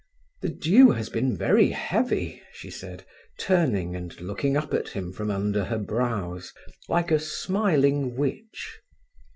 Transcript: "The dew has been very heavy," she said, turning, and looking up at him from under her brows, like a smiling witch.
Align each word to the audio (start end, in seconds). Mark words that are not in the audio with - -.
"The 0.41 0.49
dew 0.49 0.89
has 0.93 1.09
been 1.11 1.37
very 1.37 1.69
heavy," 1.69 2.41
she 2.53 2.71
said, 2.71 3.05
turning, 3.37 3.95
and 3.95 4.19
looking 4.19 4.57
up 4.57 4.73
at 4.73 4.87
him 4.89 5.13
from 5.13 5.29
under 5.29 5.65
her 5.65 5.77
brows, 5.77 6.53
like 6.89 7.11
a 7.11 7.19
smiling 7.19 8.15
witch. 8.15 8.79